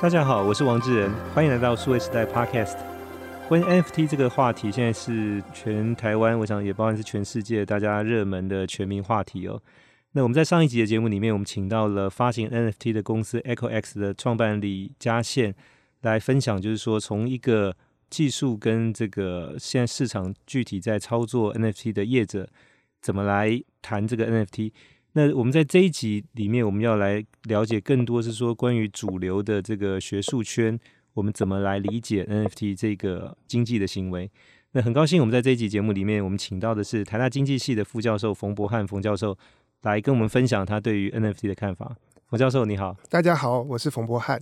[0.00, 2.78] 大家好，我是王志仁，欢迎来到数位时代 Podcast。
[3.46, 9.60] 关于 NFT 这个话题，现在是全台湾，我想也包含是全世界大家热门的全民话题哦。
[10.12, 15.54] 那我们在上一集的节目里面，我们请到了发行 NFT 的公司 Echo X 的创办李佳宪
[16.00, 17.76] 来分享，就是说从一个
[18.08, 22.48] 技术跟这个现在市场具体在操作 NFT 的业者，
[23.02, 24.72] 怎么来谈这个 NFT。
[25.12, 30.78] 那我们在这一集里面，我们要来了解更多是说关于主流的这个学术圈，
[31.14, 34.30] 我们怎么来理解 NFT 这个经济的行为。
[34.72, 39.36] 那很高兴我们在这一集节目里面，我们请到的是台大经济系的副教授冯博翰冯教授，
[39.82, 41.96] 来跟我们分享他对于 NFT 的看法。
[42.28, 44.40] 冯教授你好，大家好，我是冯博翰。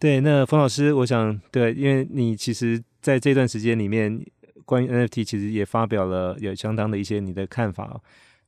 [0.00, 4.20] 对，那冯老师，我想对，因为你其实在这段时间里面，
[4.64, 8.00] 关于 NFT 其实也发表了有相当的一些你的看法。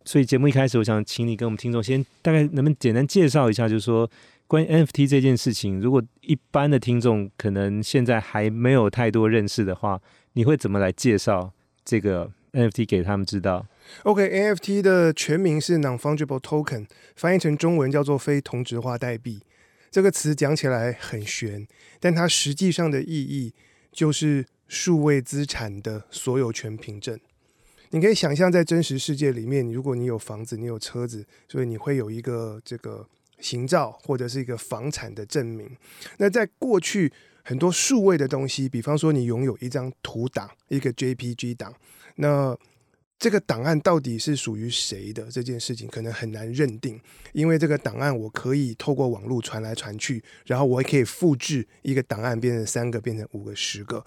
[0.08, 4.10] 所以节目一开始，我想请你跟我们听众先大概能不能简单介绍一下，就是说
[4.46, 10.00] 关于 NFT 这件事情，如果一般的听众可能现在还没有太多认识的话，
[10.32, 11.52] 你会怎么来介绍
[11.84, 13.66] 这个 NFT 给他们知道
[14.04, 19.42] ？OK，NFT、的全名是 Non-Fungible Token，翻译成中文叫做非同质化代币。
[19.90, 21.68] 这个词讲起来很玄，
[22.00, 23.52] 但它实际上的意义
[23.92, 27.20] 就是数位资产的所有权凭证。
[27.90, 33.06] 你可以想象，在真实世界里面，如果你有房子，你有车子，所以你会有一个这个
[33.40, 35.70] 行照或者是一个房产的证明。
[36.18, 37.10] 那在过去，
[37.42, 41.74] 很多数位的东西，比方说你拥有一张图档，一个 JPG 档，
[42.16, 42.54] 那
[43.18, 45.30] 这个档案到底是属于谁的？
[45.30, 47.00] 这件事情可能很难认定，
[47.32, 54.04] 因为这个档案我可以透过网络传来传去，然后我也可以复制一个档案变成三个，变成五个、十个。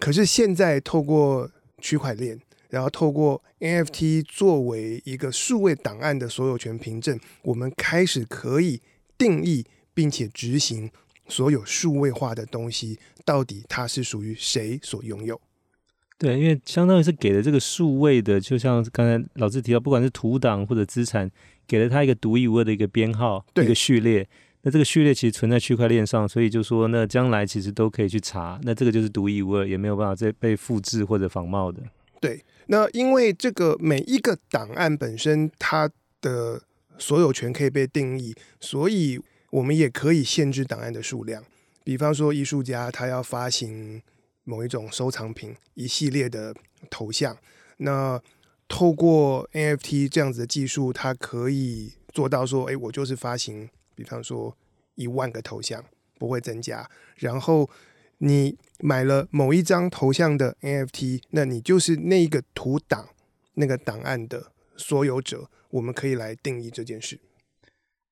[0.00, 1.48] 可是现在透过
[1.80, 2.40] 区块链。
[2.70, 8.80] 然后透过 NFT 作为一个数位档案的所有权凭证，我们开始可以
[9.16, 9.64] 定义
[9.94, 10.90] 并且执行
[11.28, 15.40] 所有数位化的东西，到底它是属于谁所拥有？
[16.18, 21.30] 对，因为相当于是给了这个数位的，就像刚才老师提到，不管是图档或者资产，
[21.66, 24.26] 给了它一个独一无二的一个编号，对一个序列。
[24.62, 31.82] 那这个序列其实存在区块链上，所以就说那将来其实都可以去查，那这个就是独一无二，也没有办法再被复制或者仿冒的。
[32.20, 32.44] 对。
[32.68, 35.88] 那因为这个每一个档案本身它
[36.20, 36.60] 的
[36.98, 41.44] 所有权可以被定义，所以我们也可以限制档案的数量。
[41.84, 44.02] 比方说，艺术家他要发行
[44.42, 46.52] 某一种收藏品，一系列的
[46.90, 47.38] 头像，
[47.76, 48.20] 那
[48.66, 54.56] 透过 NFT 这样子的技术，它可以做到说，哎，我就是发行，比方说
[54.96, 55.84] 一万个头像，
[56.18, 57.70] 不会增加，然后。
[58.18, 63.08] 你买了某一张头像的 NFT，那你就是那一个图档、
[63.54, 65.50] 那个档案的所有者。
[65.70, 67.18] 我们可以来定义这件事。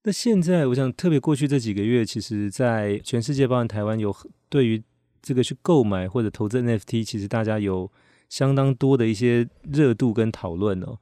[0.03, 4.15] 那现在，我想特别过去这几个月，其实，在全世界，包含台湾，有
[4.51, 4.83] 对于
[5.23, 7.91] 这个去购买或者投资 NFT，其实大家有
[8.29, 10.99] 相当多的一些热度跟讨论哦。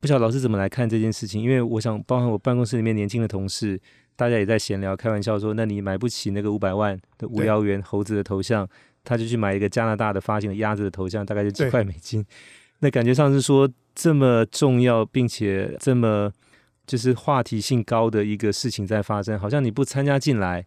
[0.00, 1.42] 不晓得老师怎么来看这件事情？
[1.42, 3.80] 因为我想，包含我办公室里面年轻的同事。
[4.20, 8.68] 大家也在闲聊，开玩笑说：“那你买不起那个五百万的无聊猿猴子的头像，
[9.02, 12.22] 他就去买一个加拿大的发行的鸭子的头像，大概就几块美金。
[12.80, 16.30] 那感觉上是说这么重要，并且这么
[16.86, 20.66] 就是话题性高的一个事情在发生，好像你不参加进来，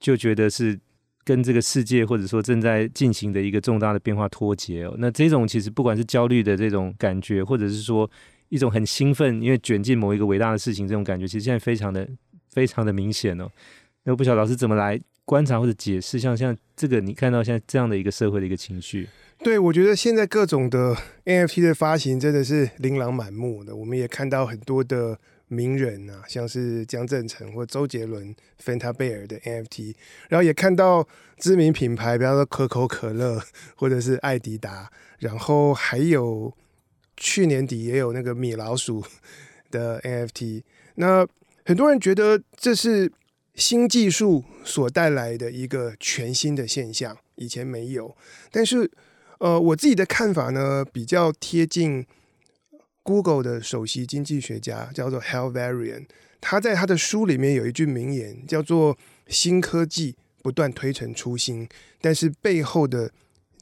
[0.00, 0.80] 就觉得是
[1.24, 4.94] 跟这个世界或者说正在进行的一个重大的变化脱节哦。
[4.96, 8.10] 那这种其实不管是焦虑的这种感觉，或者是说
[8.48, 12.08] 一种很兴奋，因为卷进某一个伟大的事情这种感觉，其实现在非常的。”
[12.54, 13.50] 非常的明显哦，
[14.04, 19.08] 那不晓得老师怎么来观察或者解释，像像这个你看到现在这样的一个社会的一个情绪。
[19.38, 29.94] 对，我觉得现在各种的 NFT 的发行真的是琳琅满目的，我们也看到很多的名人啊，像是江振成或周杰伦、Fanta Bear 的 NFT，
[30.28, 31.06] 然后也看到
[31.38, 33.42] 知名品牌，比方说可口可乐
[33.74, 36.54] 或者是爱迪达，然后还有
[37.16, 39.04] 去年底也有那个米老鼠
[39.70, 40.62] 的 NFT，
[40.94, 41.26] 那。
[41.64, 43.10] 很多人觉得这是
[43.54, 48.14] 新技术所带来的一个全新的现象，以前没有。
[48.50, 48.90] 但是，
[49.38, 52.04] 呃，我自己的看法呢，比较贴近
[53.02, 56.06] Google 的首席经济学家，叫做 Hal Varian。
[56.40, 61.66] 他在他的书里面有一句名言，叫做“新科技不断推陈出新，
[62.02, 63.10] 但是背后的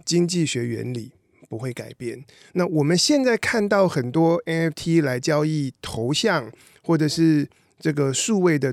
[0.04, 1.12] 经济学原理
[1.48, 2.24] 不会改变”。
[2.54, 6.50] 那我们现在看到很多 NFT 来交易头像，
[6.82, 7.48] 或者是
[7.82, 8.72] 这个数位的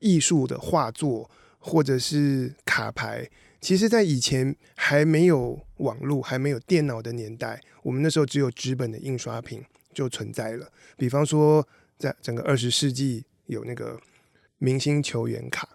[0.00, 9.62] 艺术的画作或者是卡牌，其实，在以前还没有网络、还没有电脑的年代，我们那时候只有纸本的印刷品
[9.94, 10.72] 就存在了。
[10.96, 11.66] 比方说，
[11.96, 14.00] 在整个二十世纪，有那个
[14.58, 15.68] 明星球员卡，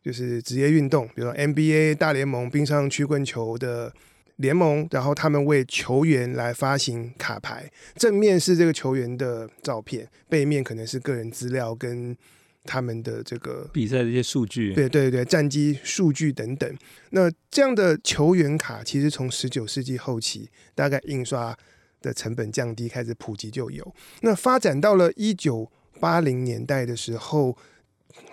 [0.00, 3.92] 就是职业运动，比如说 NBA 大联盟冰上曲棍球的
[4.38, 12.16] 联盟，然后他们为球员来发行卡牌，正面是这个球员的照片，背面可能是个人资料跟
[12.64, 16.76] 他们的这个比赛的一些数据，对对对，战绩数据等等。
[17.10, 21.56] 那这样的球员卡，其实从十九世纪后期，大概印刷
[22.02, 23.94] 的成本降低，开始普及就有。
[24.22, 25.70] 那发展到了一九
[26.00, 27.56] 八零年代的时候。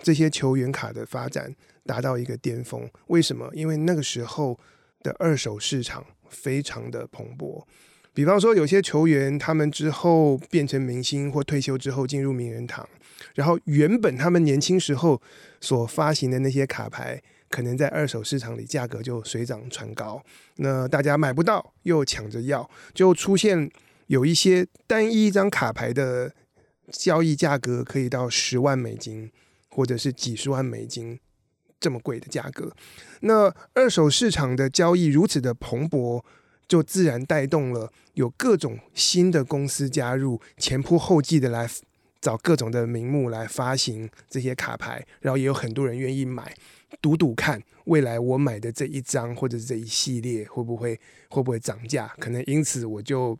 [0.02, 1.54] 这些球员卡的发展
[1.84, 3.48] 达到一个巅峰，为什么？
[3.52, 4.58] 因为那个时候
[5.06, 7.64] 的二手市场非常的蓬勃。
[8.12, 12.88] 比方说，有些球员他们之后变成明星或退休之后进入名人堂，
[13.36, 15.22] 然后原本他们年轻时候
[15.60, 20.20] 所发行的那些卡牌，可能在二手市场里价格就水涨船高。
[20.56, 23.70] 那大家买不到，又抢着要，就出现
[24.08, 26.34] 有一些单一一张卡牌的
[26.90, 29.30] 交易价格可以到十万美金。
[29.68, 31.20] 或者是几十万美金
[31.78, 32.72] 这么贵的价格，
[33.20, 36.22] 那二手市场的交易如此的蓬勃，
[36.66, 41.68] 就自然带动了有各种新的公司加入，前仆后继的来
[42.20, 46.54] 找各种的名目来发行这些卡牌，然后也有很多人愿意买，
[47.00, 53.38] 赌赌看未来我买的这一张或者这一系列会不会会不会涨价，可能因此我就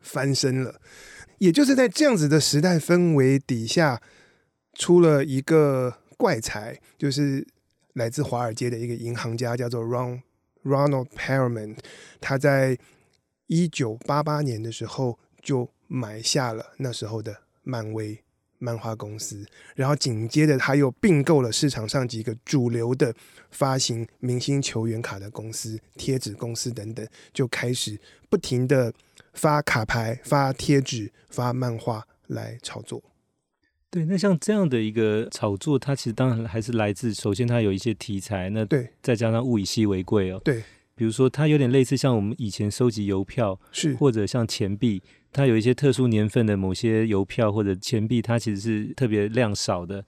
[0.00, 0.80] 翻身了。
[1.38, 4.00] 也就是在这样子的时代氛围底下。
[4.80, 7.44] 出了一个怪才，就是
[7.98, 10.22] 来自华尔街的一个银行家，叫做 Ron
[10.62, 11.76] Ronald Perelman。
[12.20, 12.78] 他在
[13.48, 18.22] 一九八八年的时候就买下了那时候的漫威
[18.58, 23.12] 漫画公司，然后紧接着他又并购了市场上几个主流的
[23.50, 27.98] 发行明星球员卡的公司、贴纸公司等等，就开始
[28.30, 28.92] 不停的
[29.32, 33.02] 发卡牌、发贴纸、发漫画来炒作。
[33.90, 40.38] 对，那像这样的一个炒作，它其实当然还是来自首先它有一些题材，那对，再加上物以稀为贵哦。
[40.44, 40.62] 对，
[40.94, 45.02] 比如说它有点类似像我们以前收集邮票，是或者像钱币，
[45.32, 50.04] 它有一些特殊年份的某些邮票或者钱币，它其实是特别量少的。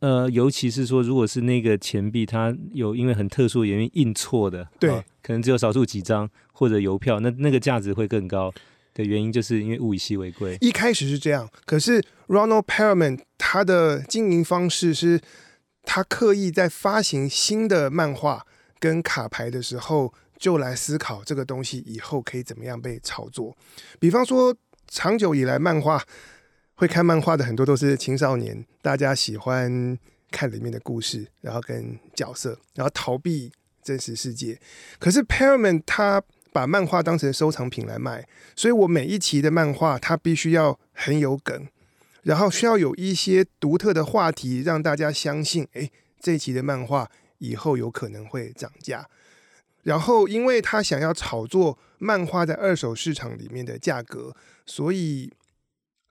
[0.00, 8.52] 呃，尤其是说如果是那个钱币，它有因为很特殊的原因印错的，对，哦，可能只有少数几张或者邮票，那那个价值会更高。
[8.96, 10.56] 的原因就是因为物以稀为贵。
[10.60, 15.20] 一开始是这样，可是 Ronald Perelman 他的经营方式是，
[15.82, 18.46] 他刻意在发行新的漫画
[18.80, 23.54] 跟卡牌的时候，就来思考这个东西以后可以怎么样被炒作。
[24.00, 24.56] 比方说，
[24.88, 26.02] 长久以来漫画
[26.74, 29.98] 会看漫画的很多都是青少年，大家喜欢
[30.30, 33.52] 看里面的故事，然后跟角色，然后逃避
[33.82, 34.58] 真实世界。
[34.98, 36.22] 可是 Perelman 他
[36.56, 41.68] 把漫画当成收藏品来卖，所以我每一期的漫画它必须要很有梗，
[42.22, 47.10] 然后需要有一些独特的话题，让大家相信，诶，这一期的漫画
[47.40, 49.06] 以后有可能会涨价。
[49.82, 55.30] 然后，因为他想要炒作漫画在二手市场里面的价格，所以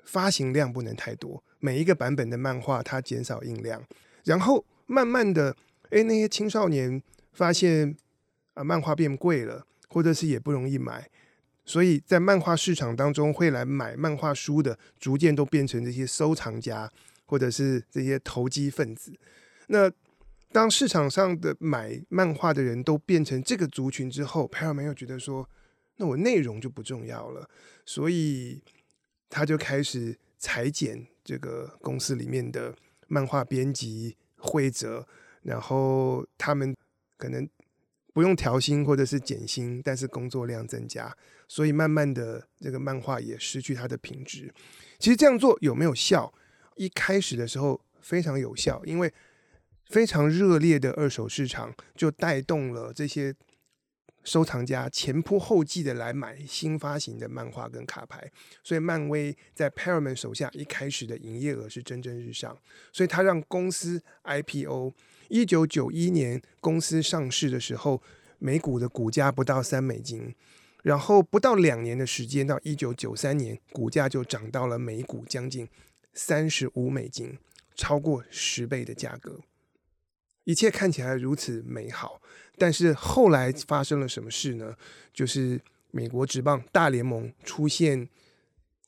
[0.04, 3.82] 发行量不能太多，每一个版本的漫画它减少印量，
[4.24, 5.58] 然后慢慢的，
[5.90, 7.02] 诶，那些青少年
[7.34, 7.98] 发现
[8.54, 9.66] 啊，漫画变贵了。
[9.88, 11.10] 或者是也不容易买，
[11.64, 16.92] 所以在漫画市场当中会来买漫画书的，逐渐都变成这些收藏家，
[17.26, 19.14] 或者是这些投机分子。
[19.68, 19.92] 那
[20.52, 25.50] 当市场上的买漫画的人都变成这个族群之后，Perelman 又觉得说，
[25.98, 27.50] 那我内容就不重要了，
[27.86, 28.62] 所以
[29.30, 32.76] 他就开始裁剪这个公司里面的
[33.08, 35.08] 漫画编辑、绘者，
[35.42, 36.76] 然后他们
[37.18, 37.48] 可能。
[38.16, 41.14] 不用调薪或者是减薪，但是工作量增加，
[41.50, 44.54] 所以慢慢的这个漫画也失去它的品质。
[44.98, 46.34] 其实这样做有没有效？
[46.78, 49.14] 一开始的时候非常有效，因为
[49.90, 53.36] 非常热烈的二手市场就带动了这些
[54.24, 58.32] 收藏家前仆后继的来买新发行的漫画跟卡牌，
[58.64, 62.58] 所以漫威在 Perelman 手下一开始的营业额是蒸蒸日上，
[62.94, 64.94] 所以他让公司 IPO。
[65.28, 68.02] 一九九一年公司上市的时候，
[68.38, 70.36] 每股的股价不到三美金，
[70.84, 75.68] 然后不到两年的时间，到一九九三年，股价就涨到了每股将近
[76.14, 77.38] 三十五美金，
[77.76, 79.40] 超过十倍的价格。
[80.44, 82.22] 一切看起来如此美好，
[82.58, 84.76] 但是后来发生了什么事呢？
[85.12, 85.60] 就是
[85.92, 88.08] 美国职棒大联盟出现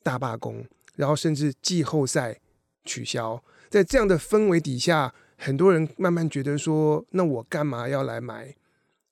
[0.02, 0.64] 大罢工，
[0.94, 2.38] 然后甚至季后赛
[2.84, 5.14] 取消，在这样的氛围底下。
[5.38, 8.54] 很多人慢慢觉得说，那我干嘛要来买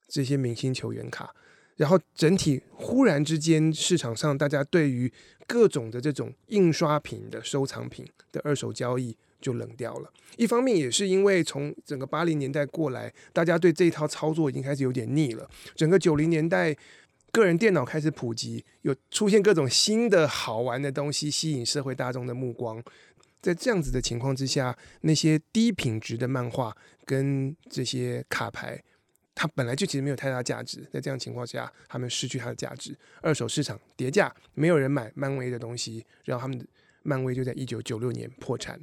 [0.09, 1.33] 这些明星球员卡？
[1.76, 5.12] 然后整体忽然之间，市场上大家对于
[5.47, 10.11] 各种的这种印刷品的收藏品的二手交易就冷掉了。
[10.37, 15.49] 一方面也是因为从整个八零年代过来，大家对这一套操作已经开始有点腻了。
[15.75, 16.75] 整个九零年代，
[17.30, 22.83] 个人电脑开始普及，有出现各种新的好玩的东西，吸引社会大众的目光。
[23.47, 28.83] 在这样子的情况之下，那些低品质的漫画跟这些卡牌，
[29.37, 30.85] 它本来就其实没有太大价值。
[30.91, 36.67] 在这样情况下，他们失去它的价值，二手市场跌价，没有人买漫威的东西，然后他们的
[37.05, 38.81] 漫威就在一九九六年破产。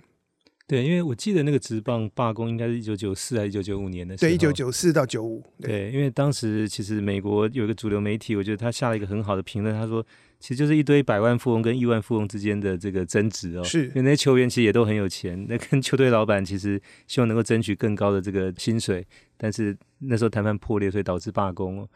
[0.66, 4.30] 对，因为我记得那个职棒罢工应该是一九九四还是一九九五年的时候。
[4.30, 5.44] 对，一九九四到九五。
[5.60, 10.06] 对，因为当时其实美国有一个主流媒体，我觉得他下了一个很好的评论，他说。
[10.44, 19.08] 其实就是一堆百万富翁跟亿万富翁之间的这个争执哦，是，因为那些球员其实也都很有钱，那跟球队老板其实希望能够争取更高的这个薪水，
[19.38, 21.88] 但是那时候谈判破裂，所以导致罢工哦。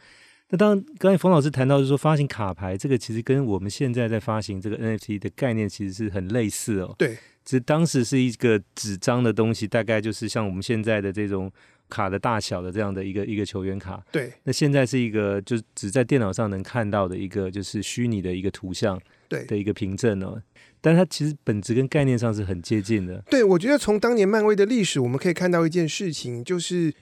[0.48, 6.96] 那当刚才冯老师谈到就是说发行卡牌，这个其实跟我们现在在发行这个 NFT 的概念其实是很类似哦。
[6.98, 11.52] 对，只是当时是一个纸张的东西，大概就是像我们现在的这种。
[11.90, 14.32] 卡的大小的这样的一个一个球员卡，对。
[14.44, 20.42] 那现在是一个就只在电脑上能看到的一个就是虚拟的一个图像，对的一个凭证哦。
[20.80, 23.24] 但它其实本质跟概念上是很接近的。
[23.30, 26.94] 对，我觉得从当年漫威的历史，我们可以看到一件事情，就是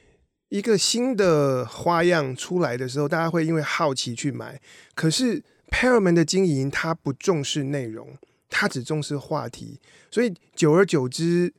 [0.49, 4.59] 一个新的花样出来的时候，大家会因为好奇去买。
[4.95, 8.17] 可是 Paramount 的经营，他不重视内容，
[8.49, 11.53] 他只重视话题，所以久而久之，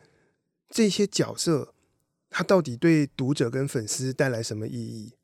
[0.71, 1.75] 这些角色。
[2.37, 5.15] 它到底对读者跟粉丝带来什么意义？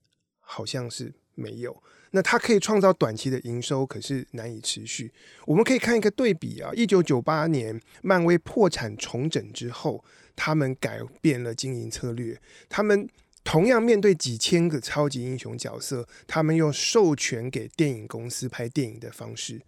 [0.41, 1.83] 好像是没有。
[2.13, 5.13] 那它可以创造短期的营收，可是难以持续。
[5.45, 10.03] 我们可以看一个对比啊，一九九八年漫威破产重整之后，
[10.35, 12.41] 他们改变了经营策略。
[12.71, 13.07] 他们
[13.45, 19.61] 同样面对几千个超级英雄角色，他们用授权给电影公司拍电影的方式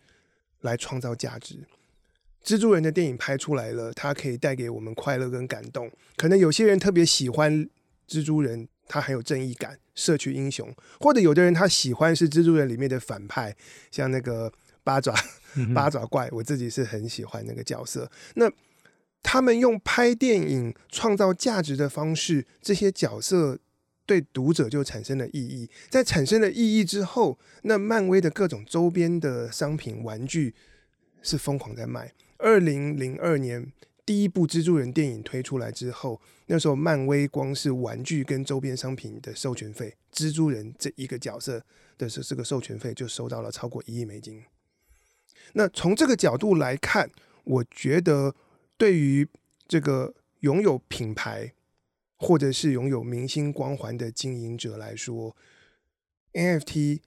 [0.63, 1.59] 来创造价值。
[2.45, 5.91] 蜘蛛人的电影拍出来了，它可以带给我们快乐跟感动。
[6.17, 7.67] 可能有些人特别喜欢
[8.07, 10.69] 蜘蛛人，他很有正义感，社区英雄；
[11.01, 13.57] 或者有的人他喜欢是蜘蛛人里面的反派，
[13.91, 14.53] 像那个
[14.85, 15.15] 八爪
[15.75, 18.11] 八爪怪，我自己是很喜欢那个角色。
[18.35, 18.53] 那
[19.23, 23.59] 他们用拍电影创造价值的方式，这些角色
[24.05, 25.71] 对读者就产生了意义。
[25.89, 30.55] 在产生了意义之后，那漫威的各种周边的商品、玩具
[31.23, 32.13] 是疯狂在卖。
[32.45, 33.73] 二零零二年
[34.05, 41.65] 第一部蜘蛛人电影推出来之后，那时候漫威光是玩具跟周边商品的授权费，蜘蛛人这一个角色
[41.97, 44.45] 的这这个授权费就收到了超过一亿美金。
[45.55, 47.11] 那从这个角度来看，
[47.45, 48.35] 我觉得
[48.77, 49.27] 对于
[49.67, 51.55] 这个拥有品牌
[52.19, 55.35] 或者是拥有明星光环的经营者来说
[56.35, 57.01] ，NFT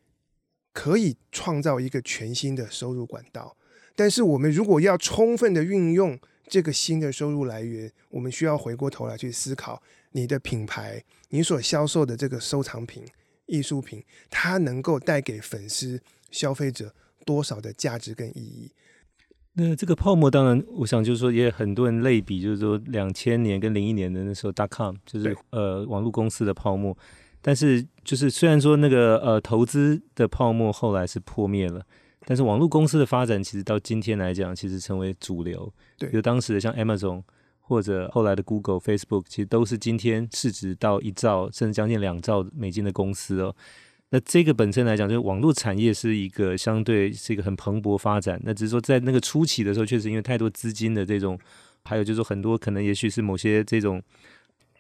[0.74, 3.56] 可以创造一个全新的收入管道。
[3.98, 13.04] 但是我们如果要充分的运用这个新的收入来源，我们需要回过头来去思考你的品牌，你所销售的这个收藏品、
[13.48, 16.00] 艺术品，它能够带给粉丝、
[16.30, 16.94] 消费者
[17.26, 18.72] 多少的价值跟意义。
[19.54, 26.96] 那这个泡沫，当然，我想就是说，也很多人类比，就是说两千年跟零一年的那时候，dot com 就是呃网络公司的泡沫。
[27.42, 31.84] 但是就是虽然说那个呃投资的泡沫后来是破灭了。
[32.30, 35.72] 但是网络公司的发展，其实到今天来讲，其实成为主流。
[35.98, 37.24] 对，比如当时的像 Amazon
[37.62, 43.56] 或者后来的 Google、Facebook，其实都是今天市值到一兆甚至将近两兆美金的公司哦。
[44.10, 48.38] 那这个本身来讲，就是网络产业是一个相对是一个很蓬勃发展。
[48.44, 51.40] 那只是说在那个初期的时候，确实因为太多资金的这种，
[51.86, 54.04] 还有就是说很多可能也许是某些这种。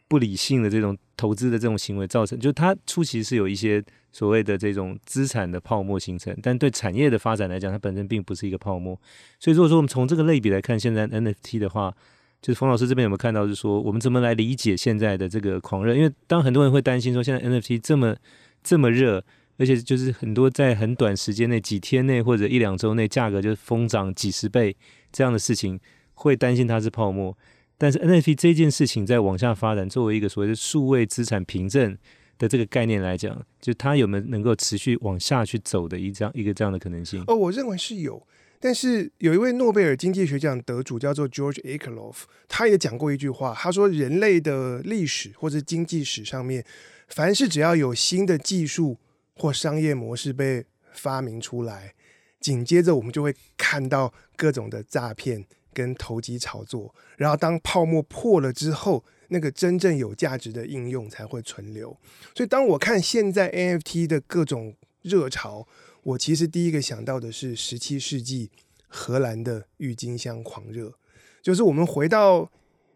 [0.07, 8.99] 不理性的这种投资的这种行为造成，就是它初期是有一些所谓的这种资产的泡沫形成，但对产业的发展来讲，它本身并不是一个泡沫。
[9.39, 11.93] 所以如果说我们从这个类比来看，现在 NFT 的话，
[12.41, 15.93] 就是冯老师这边有没有看到，就是说我们怎么来理解现在的这个狂热？
[15.95, 18.15] 因为当很多人会担心说，现在 NFT 这么
[18.63, 19.23] 这么热，
[19.57, 24.75] 而且就是很多在很短时间内、几天内或者一两周内，价格就疯涨几十倍
[25.11, 25.79] 这样的事情，
[26.13, 27.37] 会担心它是泡沫。
[27.77, 31.98] 但是 NFT 这件事情在往下发展，作为一个所谓的数位资产凭证
[32.39, 37.24] 的这个概念来讲，就它有没有能够持续往下去走的一张一个这样的可能性？
[37.27, 38.25] 哦，我认为是有。
[38.60, 42.15] 但是有一位诺贝尔经济学奖得主叫做 George Akerlof，
[42.48, 46.65] 他也讲过一句话，他说：“人类的历史或者经济史上面，
[47.07, 48.98] 凡是只要有新的技术
[49.36, 51.93] 或商业模式被发明出来，
[52.39, 55.46] 紧接着我们就会看到各种的诈骗。”
[55.77, 61.96] 跟投机炒作，然后当泡沫破了之后，那个真正有价值的应用才会存留。
[62.34, 65.67] 所以，当我看现在 NFT 的各种热潮，
[66.01, 68.50] 我其实第一个想到的是十七世纪
[68.88, 70.96] 荷兰的郁金香狂热，
[71.43, 72.51] 就是我们回到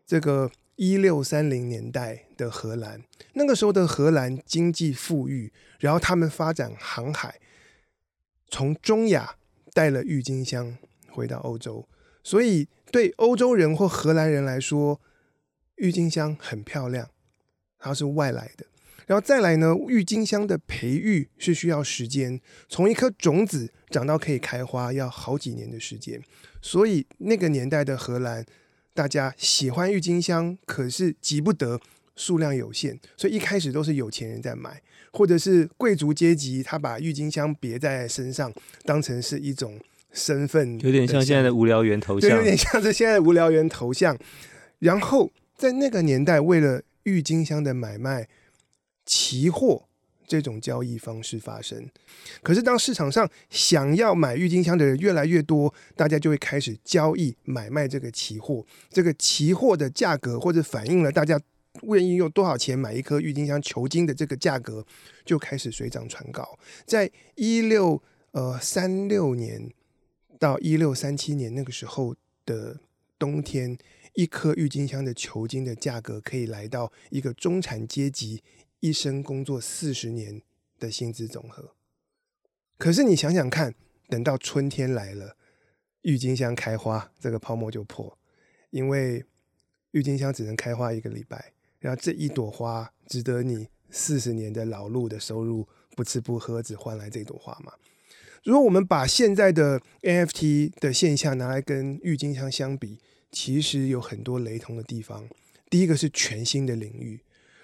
[0.08, 7.40] 这个一六三零年代的荷兰，那个时候的荷兰经济富裕，然后他们发展航海，
[8.50, 9.36] 从中亚
[9.72, 10.76] 带了郁金香
[11.10, 11.88] 回到欧洲，
[12.24, 15.00] 所以对欧洲人或荷兰人来说，
[15.76, 17.10] 郁金香很漂亮，
[17.80, 18.66] 它是外来的。
[19.08, 26.22] 然后再来呢，郁金香的培育是需要时间，从一颗种子长到可以开花要好几年的时间。
[26.62, 28.46] 所以那个年代的荷兰，
[28.94, 31.82] 大家喜欢郁金香，可是急不得，
[32.16, 39.78] 数量有限，所以一开始都是有钱人在买，或者是贵族阶级，他把郁金香别在身上，当成是一种
[40.14, 44.18] 身份，有点像现在的无聊猿头像，对，有点像是现在的无聊猿头像。
[44.80, 48.28] 然后在那个年代，为了郁金香的买卖。
[49.04, 49.88] 期货
[50.28, 51.90] 这种交易方式发生，
[52.44, 58.64] 可是当市场上想要买郁金香的人越来越多，大家就会开始交易买卖这个期货。
[58.90, 61.38] 这个期货的价格或者反映了大家
[61.82, 64.86] 愿意用多少钱买一颗郁金香球茎的这个价格，
[65.26, 66.48] 就开始水涨船高。
[66.86, 68.02] 在一六
[68.32, 69.70] 呃三六年
[70.42, 72.16] 到一六三七年那个时候
[72.48, 72.80] 的
[73.20, 73.78] 冬天，
[74.16, 78.44] 一颗郁金香的球茎的价格可以来到一个中产阶级。
[78.80, 80.42] 一生工作四十年
[80.80, 81.76] 的薪资总和，
[82.80, 83.76] 可是你想想看，
[84.08, 85.38] 等到春天来了，
[86.02, 88.18] 郁金香开花，这个泡沫就破，
[88.72, 89.24] 因为
[89.92, 97.74] 郁金香只能开花一个礼拜，然后这一朵花值得你四十年的劳碌的收入，不吃不喝只换来这朵花吗？
[98.44, 102.98] 如果我们把现在的 NFT 的现象拿来跟郁金香相比，
[103.32, 105.28] 其实有很多雷同的地方。
[105.70, 107.20] 第一个是全新的领域，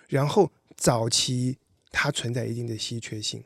[0.08, 0.52] 然后。
[0.80, 1.58] 早期
[1.92, 3.44] 它存在一定的稀缺性，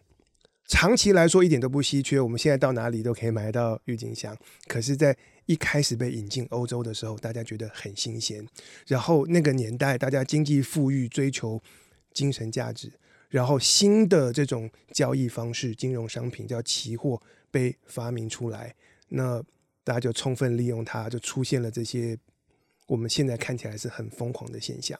[0.67, 2.19] 长期来说一点都不稀缺。
[2.19, 8.45] 我们现在到哪里都可以买到郁金香，可是，在一开始被引进欧洲的时候，大家觉得很新鲜。
[8.85, 11.63] 然后那个年代，大家经济富裕，追求
[12.13, 12.91] 精神价值，
[13.31, 18.75] 然后新的这种交易方式，金融商品叫期货被发明出来，
[19.09, 19.41] 那
[19.83, 22.15] 大家就充分利用它，就出现了这些。
[22.87, 24.99] 我们现在看起来是很疯狂的现象，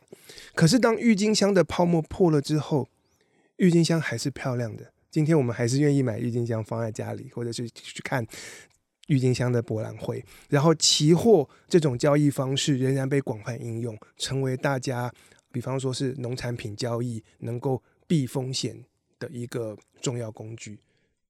[0.56, 2.88] 可是当郁金香的泡沫破了之后，
[3.58, 4.94] 郁金香还是漂亮的。
[5.10, 8.26] 今天我们还是愿意买郁金香放在家里，或者是去看
[9.08, 10.24] 郁金香的博览会。
[10.48, 15.14] 然后期货这种交易方式仍然被广泛应用，成为大家，
[15.52, 18.84] 比方说是农产品交易能够避风险
[19.18, 20.78] 的一个重要工具。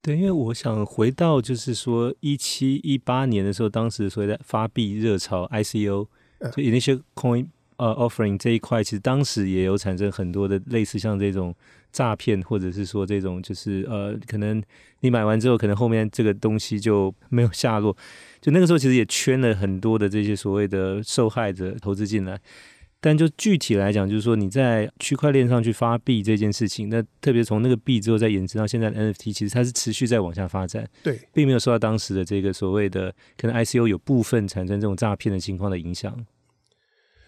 [0.02, 6.08] 对，因为我想回到就是说一七一八年的时候，当时所谓的发币热潮 ICO。
[6.42, 7.46] 就 initial coin
[7.78, 11.54] 呃 offering 这一块，其实当时也有产生很多的类似像这种
[11.92, 14.60] 诈骗，或者是说这种就是呃，可能
[15.02, 17.96] 你买完之后，可能后面这个东西就没有下落。
[18.42, 22.42] 就那个时候，其实也圈了很多的这些所谓的受害者投资进来。
[23.04, 30.88] 但就具体来讲，就是说你在区块链上去发币这件事情，那特别从那个币之后再延伸到现在的 NFT，其实它是持续在往下发展。
[31.02, 36.26] 对，并没有受到当时的这个所谓的可能 ICO 有部分产生这种诈骗的情况的影响。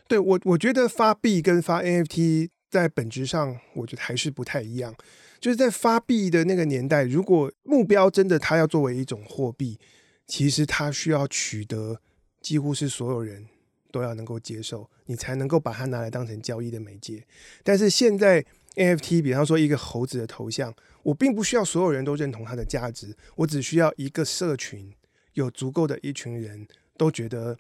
[0.07, 4.93] 对我，我觉得发币跟发 NFT 在本质上，我觉得还是不太一样。
[5.39, 9.79] 就是在发币的那个年代，如果目标真的它要作为一种货币，
[10.27, 11.99] 其实它需要取得
[12.41, 13.47] 几乎是所有人。
[13.93, 17.23] 都要能够接受，你才能够把它拿来当成交易的媒介。
[17.63, 18.43] 但是现在
[18.75, 24.91] NFT，比方说一个猴子的头像，我并不需要所有人都认同它的价值，我只需要一个社群
[25.33, 27.55] 有足够的一群人都觉得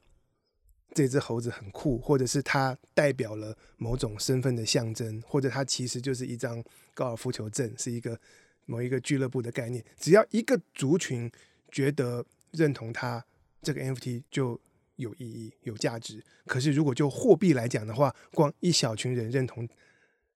[0.95, 6.63] 这只猴子很酷，或者是它代表了某种身份的象征，或者它其实就是一张
[6.95, 8.19] 高尔夫球证，是一个
[8.65, 9.85] 某一个俱乐部的概念。
[9.99, 11.31] 只要一个族群
[11.71, 13.23] 觉得认同它，
[13.61, 14.59] 这个 NFT 就。
[14.97, 16.23] 有意义、有价值。
[16.45, 19.67] 可是，如果就货币来讲的话，光一小群人认同、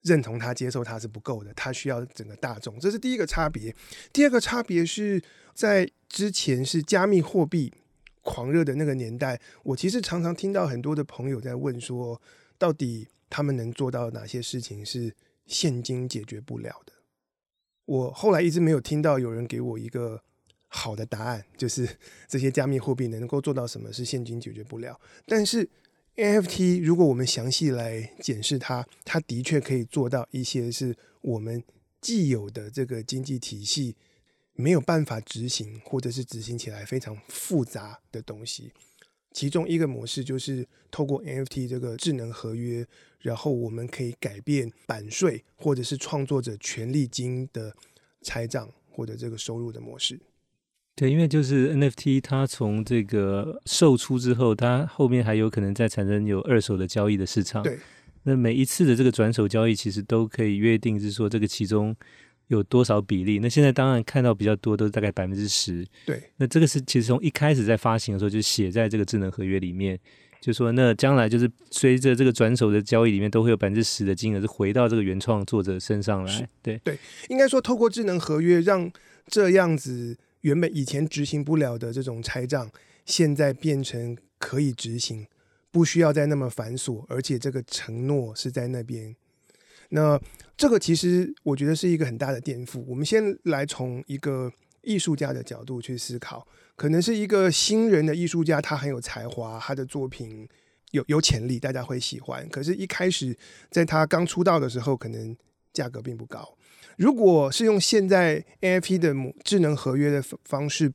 [0.02, 2.80] 认同它、接受它是不够的，它需要整个大众。
[2.80, 3.76] 这是第一个差别。
[4.12, 5.22] 第二个差别是
[5.54, 7.74] 在之前是加密货币
[8.22, 12.22] 狂热的那个年代，我其实常常听到很多的朋友在问说，
[12.58, 15.14] 到底他们能做到哪些事情是
[15.46, 16.94] 现金解决不了的？
[17.86, 20.24] 我后来一直没有听到有人给我一个。
[20.68, 21.88] 好的答案就是
[22.28, 25.70] 这些加密货币能够做到什么是现金解决不了，但是
[26.16, 31.64] NFT 如果我们详细来检视它，它的确可以做到一些是我们
[32.02, 33.96] 既有的这个经济体系
[34.54, 38.72] 没有办法执行，或者是执行起来非常复杂的东西。
[39.32, 42.84] 其中一个模式就是透过 NFT 这个智能合约，
[43.20, 47.76] 然后我们可以改变版税或者是创作者权利金的
[48.24, 50.20] 拆账或者这个收入的模式。
[51.00, 57.62] 对，因为就是 NFT，它从这个售出之后，它后面还有可能再产生有二手的交易的市场。
[57.62, 57.78] 对，
[58.24, 61.96] 那每一次的这个转手交易，其实都可以约定，是说这个其中
[62.48, 63.38] 有多少比例。
[63.38, 65.86] 那现在当然看到比较多，都是大概百分之十。
[66.04, 70.00] 对，那这个是其实从一开始在发行的时候就写在这个智能合约里面，
[70.42, 76.50] 就说那将来就是随着这个转手的交易里面，都会有百分之十的金额是回到这个原创作者身上来。
[76.64, 76.98] 对对，
[77.30, 78.92] 应该说透过智能合约让
[79.28, 80.18] 这样子。
[80.48, 82.72] 原本以前执行不了的这种拆账，
[83.06, 85.28] 现在变成可以执行，
[85.72, 89.14] 不需要再那么繁琐，而且这个承诺是在那边。
[89.90, 90.18] 那
[90.56, 92.82] 这个其实我觉得是一个很大的颠覆。
[92.88, 94.50] 我们先来从一个
[94.84, 100.48] 艺术家的角度去思考，可能是一个新人的艺术家，他很有才华，他的作品
[100.92, 102.48] 有有潜力，大家会喜欢。
[102.48, 103.38] 可是，一开始
[103.70, 105.36] 在他刚出道的时候，可能
[105.74, 106.57] 价格并不高。
[106.98, 110.92] 如果是用现在 NFT 的智能合约的方式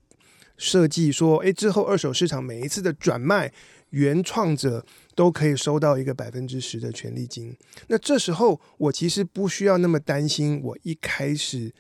[0.57, 3.53] 设计，说，诶，之后二手市场每一次的转卖，
[3.91, 4.85] 原创者
[5.15, 7.57] 都可以收到一个百分之十的权利金。
[7.89, 11.73] 那这时候我其实不需要那么担心，我一开始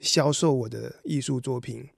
[0.00, 1.88] 销售我的艺术作品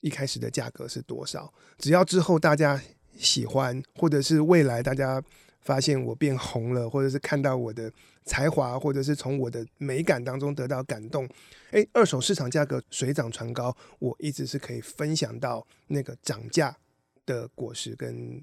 [0.00, 2.80] 一开始的价格是多少，只要之后大家
[3.16, 5.22] 喜欢，或者是未来大家
[5.64, 7.90] 发现我变红了，或者是看到我的。
[8.26, 11.28] 才华，或者是从我的美感当中得到感动，
[11.72, 16.74] 诶，二手市场价格水涨船高，我一直是可以分享到那个涨价
[17.26, 18.40] 的果实跟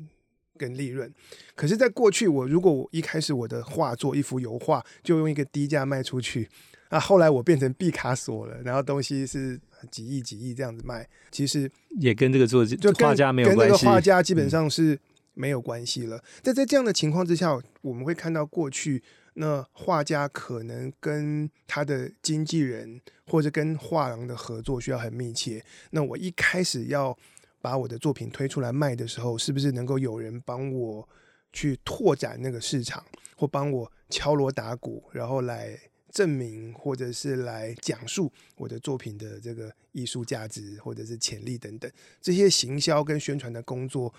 [0.55, 1.11] 跟利润。
[1.55, 6.47] 可是，在过去，我如果我一开始我的画作一幅油画就用一个低价卖出去，
[6.89, 11.67] 啊，后来我变成毕卡索了，然后东西是几亿几亿这样子卖，其实
[11.99, 14.99] 也跟这个作就画家没有关系，跟那个画家基本上是
[15.41, 16.23] 没有关系了。
[16.43, 19.01] 在、嗯、在这样的情况之下，我们会看到过去。
[19.35, 25.63] 那画家可能跟他的经纪人或者跟画廊的合作需要很密切。
[25.91, 27.17] 那我一开始要
[27.61, 31.07] 把我的作品推出来卖的时候，是不是能够有人帮我
[31.53, 33.01] 去拓展那个市场，
[33.37, 44.13] 或帮我敲锣打鼓，然后来证明或者是来讲述我的作品的这个艺术价值或者是潜力等等，这些行销跟宣传的工作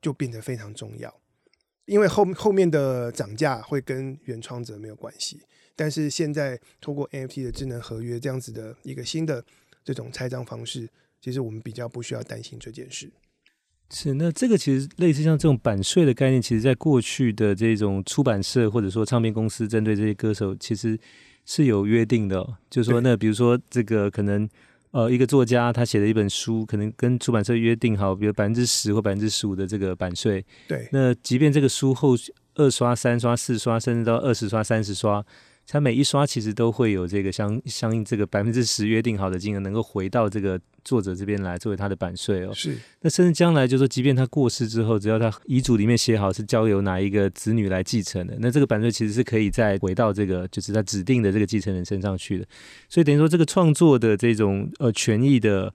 [0.00, 1.14] 就变得非常重要。
[1.86, 5.40] 因为后后面的涨价会跟原创者没有关系，
[5.74, 9.42] 但是现在通过 NFT 的智能合约这样子的一个新的
[9.82, 10.86] 这种拆账方式，
[11.20, 13.10] 其实我们比较不需要担心这件事。
[13.90, 20.98] 是，那这个其实类似像这种版税的概念，其实在过去的这种出版社或者说唱片公司针对这些歌手，其实
[21.46, 24.46] 是有约定的哦，就是说，那比如说这个可能。
[24.90, 30.44] 呃，一个作家他写的一本书，可能跟出版社约定好，比如百分之十或百分之十五的这个版税。
[30.66, 30.88] 对。
[30.92, 32.14] 那即便这个书后
[32.54, 35.24] 二刷、三刷、四刷，甚至到二十刷、三十刷。
[35.70, 42.54] 它每一刷其实都会有这个相相应这个百分之十约定好的金额，能够回到这个作者这边来作为他的版税哦。
[42.54, 42.74] 是。
[43.02, 52.46] 那甚至将来就是说，即便他过世之后，只要他遗嘱里面写好是交由哪一个子女来继承的，那这个版税其实是可以再回到这个就是他指定的这个继承人身上去的。
[52.88, 55.70] 所以等于说，这个创作的这种呃权益的，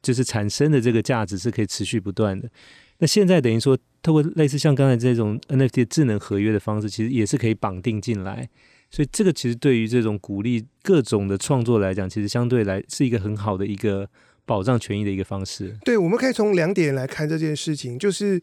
[0.00, 2.48] 就是产生的这个价值是可以持续不断的。
[2.96, 8.48] 那现在等于说，透过类似像刚才这种 NFT 智能合约的方式，其实也是可以绑定进来。
[8.94, 14.08] 所以这个其实对于这种鼓励各种的创作来讲，其实相对来是一个很好的一个
[14.44, 15.76] 保障权益的一个方式。
[15.84, 18.40] 对，我们可以从两点来看这件事情，就是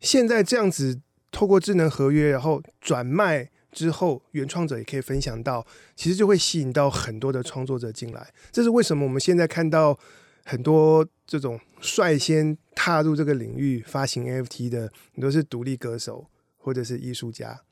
[0.00, 1.00] 现在这样子
[1.32, 8.28] 透过智能合约，然后转卖之后，原创者也可以分享到，其实就会吸引到很多的创作者进来。
[8.52, 9.98] 这是为什么我们现在看到
[10.44, 16.26] 很多这种率先踏入这个领域发行 NFT 的，很多是独立歌手
[16.58, 17.62] 或者是艺术家，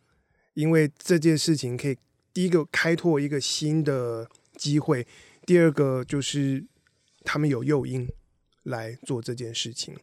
[0.55, 1.99] 因为这件事情可以。
[2.33, 5.07] 第一个开拓一个新的机会，
[5.47, 6.65] 第二个就是
[7.25, 8.09] 他们有诱因
[8.65, 9.95] 来做这件事情。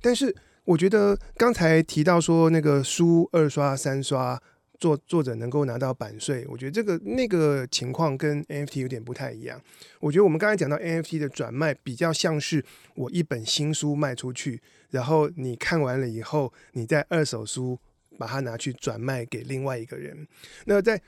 [0.00, 4.40] 但是我觉得刚才提到说那个书二刷三刷
[4.78, 9.60] 作作者能够拿到版税，我觉得这个那个情况跟 NFT 有点不太一样。
[10.00, 17.78] 我觉得我们刚才讲到 NFT 的转卖比较像是我一本新书卖出去，然后你看完了以后，你在二手书
[18.18, 20.26] 把它拿去转卖给另外一个人。
[20.66, 21.00] 那在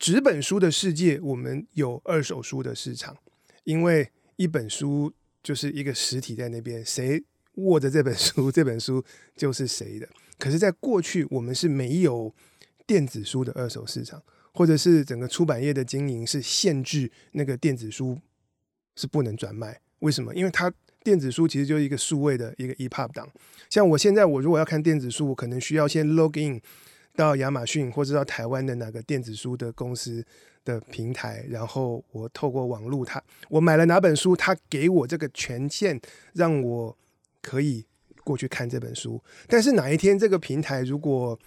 [0.00, 3.18] 纸本书的世界，我们有二手书的市场，
[3.64, 7.22] 因为一本书就是一个实体在那边，谁
[7.56, 9.04] 握着这本书， 这本书
[9.36, 10.08] 就是谁的。
[10.38, 12.34] 可是，在过去，我们是没有
[12.86, 14.22] 电子书的二手市场，
[14.54, 18.18] 或者是整个出版业的经营是限制那个电子书
[18.96, 19.82] 是不能转卖。
[19.98, 20.34] 为什么？
[20.34, 20.72] 因为它
[21.04, 23.30] 电子书其实就是一个数位的一个 EPUB 档。
[23.68, 26.62] 像我现在，我如果要看电子书，我可能需要先 log in。
[27.16, 30.24] 到亚马逊或者到台湾的哪个电子书的公司
[30.64, 36.00] 的平台，然后我透过网络，他我买了哪本书，他给我这个权限，
[36.34, 36.96] 让我
[37.42, 37.84] 可以
[38.24, 39.22] 过去看这本书。
[39.46, 41.38] 但是哪一天这个平台如果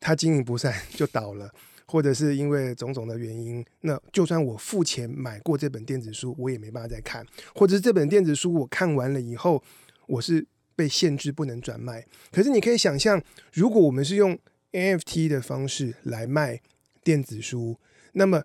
[0.00, 1.50] 它经营不善 就倒了，
[1.86, 9.62] 或者是因为种种的原因，那就算我付钱买过这本电子书，我也没办法再看，或者是这本电子书我看完了以后，
[10.06, 12.06] 我是被限制不能转卖。
[12.30, 14.38] 可是你可以想象，如果我们是用
[14.74, 16.60] NFT 的方式来卖
[17.04, 17.78] 电子书，
[18.12, 18.42] 那么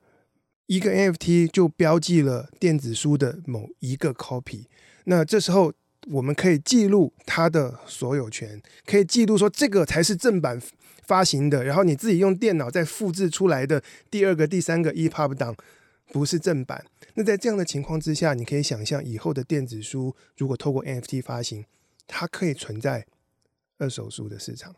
[0.68, 4.66] 一个 NFT 就标记了电子书的某一个 copy，
[5.06, 5.74] 那这时候
[6.12, 10.62] 我们可以记录它的所有权，可以记录说这个才是正版
[11.04, 15.56] 发行的，然后你自己用电脑再复制出来的第二个、第三个 EPUB 档
[16.12, 16.86] 不是正版。
[17.16, 21.66] 那在这样的情况之下，你可以想象以后的电子书如果透过 NFT 发行，
[22.06, 23.08] 它可以存在
[23.80, 24.76] 二手书的市场。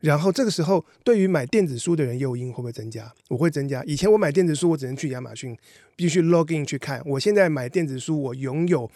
[0.00, 3.12] 然后这个时候，对于买电子书的人诱因会不会增加？
[3.28, 3.84] 我会增加。
[3.84, 5.54] 以前我买电子书，我只能去亚马逊，
[5.94, 7.02] 必须 log in 去看。
[7.04, 8.90] 我现在买电子书，我拥有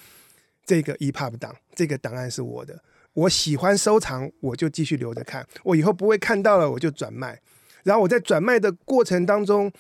[0.64, 2.82] 这个 EPUB 档，这个档案是我的。
[3.12, 5.46] 我喜欢收藏，我就继续留着看。
[5.62, 7.38] 我以后不会看到了，我就转卖。
[7.82, 9.70] 然后我在转卖的过程当中，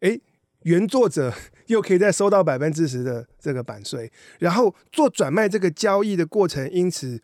[0.00, 0.20] 诶，
[0.62, 1.32] 原作者
[1.68, 4.10] 又可以再收到百分之十的这个版税。
[4.40, 7.22] 然后做转卖这个交易的过程，因此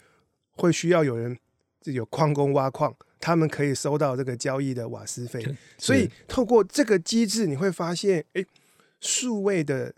[0.53, 1.37] 会需要有人。
[1.85, 5.45] 有矿工挖矿，他们可以收到这个交易的瓦斯费，
[5.79, 8.47] 所以透过这个机制，你会发现，诶，
[9.01, 9.95] 数位的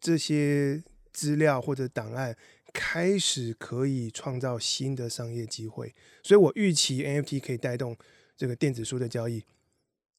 [0.00, 2.34] 这些资料或者档案
[2.72, 7.96] 开始可以创造新的商业机会，所以我预期 NFT 可以带动
[8.36, 9.44] 这个电子书的交易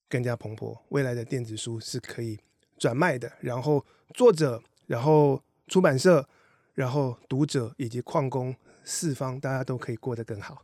[0.09, 2.37] 更加蓬勃，未来的电子书是可以
[2.77, 3.83] 转卖的，然后
[4.13, 6.27] 作者，然后出版社，
[6.75, 10.63] 然后读者以及矿工四方，大家都可以过得更好。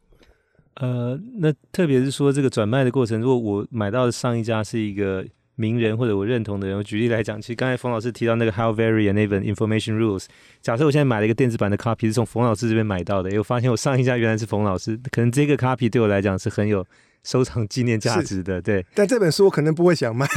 [0.80, 10.26] 呃，那特别是说这个转卖的过程，如果我买到的上一家是一个名人或者我认同的人，我举例来讲，其实刚才冯老师提到那个 How Very 那本 Information Rules，
[10.62, 16.86] 假设我现在买了一个电子版的 copy 是从冯老师这边买到的，哎，我发现我上一家原来是冯老师，可能这个 copy 对我来讲是很有
[17.24, 18.86] 收藏纪念价值的，对。
[18.94, 20.28] 但这本书我可能不会想卖。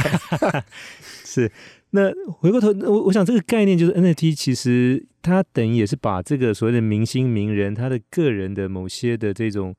[1.23, 1.51] 是，
[1.91, 9.75] 那回过头，我我想这个概念就是 NFT，其实它等于也是把这个所谓的明星名人他的个人的某些的这种。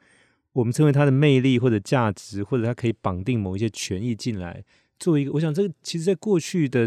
[0.53, 4.63] 我们称为它的魅力或者价值，或者它可以绑定某一些权益进来，
[4.99, 6.87] 作为一个，我想这个其实在过去的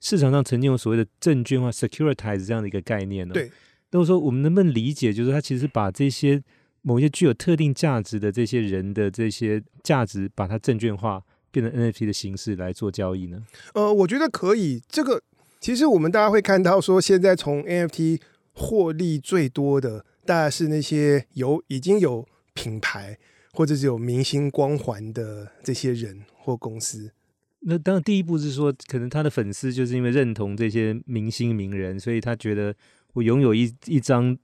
[0.00, 3.34] 市场上曾经有所谓的证券化 （securitize） 这样的一个概念呢。
[3.34, 3.50] 对。
[3.90, 6.42] 那我说，我们能不能理解，就是它其实把这些
[6.80, 13.44] 某一些具有特定价值的这些人的这些价值，把它证券化，变成 NFT 的形式来做交易呢？
[13.74, 14.82] 呃，我觉得可以。
[14.88, 15.22] 这个
[15.60, 18.20] 其实我们大家会看到，说现在从 NFT
[18.54, 22.26] 获利最多的，大概是那些有已经有。
[22.54, 23.18] 品牌
[23.52, 27.12] 或者是有明星光环的这些人或公司，
[27.60, 32.74] 那当然第一步是说，可能他的粉丝就是因为认同这些明星名人，所以他觉得
[33.12, 34.36] 我拥有一一张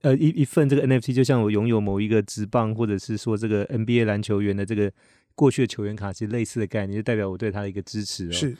[0.00, 4.90] 呃一一份这个 NFT，就像我拥有某一个职棒或者是说这个 NBA 篮球员的这个
[5.34, 8.32] 过去的球员卡，其实类似的概念，就代表我对他的一个支持哦。
[8.32, 8.56] 是。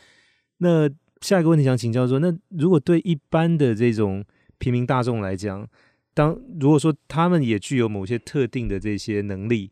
[0.58, 0.88] 那
[1.20, 4.24] 下一个问题想请教说，那如果对一般的这种
[4.58, 5.66] 平民大众来讲，
[6.14, 9.70] 当如果说他们也具有某些特定的这些能力，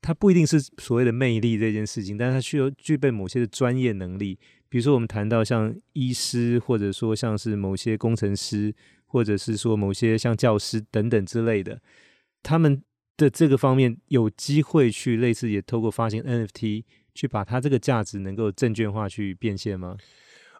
[0.00, 4.38] 他不一定是所谓的魅力这件事情，但是他需要具备某些的专业能力。
[4.68, 8.74] 比如说我们谈到像医师，或者说像是某些工程师，
[9.06, 11.80] 或者是说某些像教师等等之类的，
[12.42, 12.82] 他们
[13.16, 16.84] 的这个方面有机会去类似也透过发行 NFT
[17.14, 19.96] 去把它这个价值能够证券化去变现吗？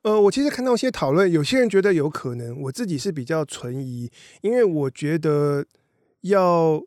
[0.06, 4.08] 呃，我其实看到一些讨论，有些人觉得有可能，我自己是比较存疑，
[4.40, 5.66] 因为我觉得
[6.20, 6.80] 要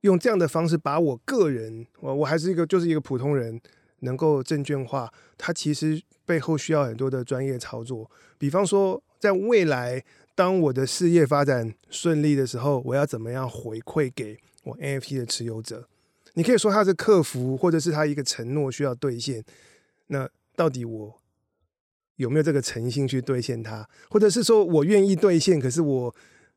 [0.00, 3.60] 用这样的方式把我个人，我我还是一个就是一个普通人，
[3.98, 8.10] 能够证券化，它其实背后需要很多的专业操作。
[8.38, 10.02] 比方说，在未来
[10.34, 15.86] 当我的事业发展顺利的时候，我要怎么样回馈给我 NFT 的持有者？
[16.32, 19.44] 你可以说他是客服，或者是他一个承诺需要兑现。
[20.06, 21.20] 那到底我？
[22.16, 26.14] 有没有这个诚信去兑现它，或者是说我愿意兑现，可是我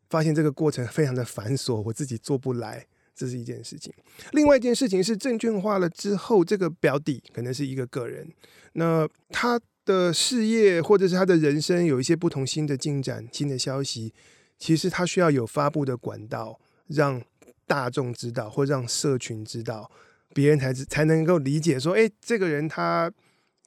[0.09, 3.91] 发现这个过程非常的繁琐，我自己做不来，这是一件事情。
[4.33, 8.31] 另外一件事情是证券化了之后，这个标的可能是一个个人，
[8.73, 14.13] 那他的事业或者是他的人生有一些不同新的进展、新的消息，
[14.59, 17.21] 其实他需要有发布的管道，让
[17.65, 19.89] 大众知道，或让社群知道，
[20.35, 23.11] 别人才才能够理解说，诶，这个人他。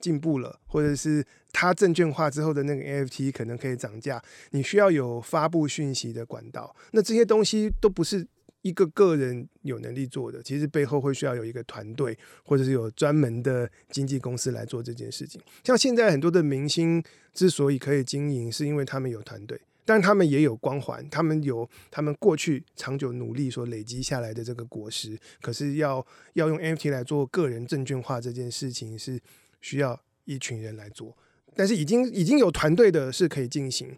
[0.00, 6.74] 进步了，或者是它证券化之后的那个 NFT 可能可以涨价，你需要有发布讯息的管道。
[6.92, 8.26] 那这些东西都不是
[8.62, 15.40] 一个个人有能力做的，其实背后会需要有一个团队，或者是有专门的经纪公司来做这件事情。
[15.64, 25.18] 像现在很多的明星之所以可以经营，是因为他们有团队，但他们也有光环，他们有他们过去长久努力所累积下来的这个果实。
[25.40, 29.18] 可是要要用 NFT 来做个人证券化这件事情，是
[29.60, 31.16] 需要一群人来做。
[31.54, 33.96] 但是已经已经有团队的是可以进行。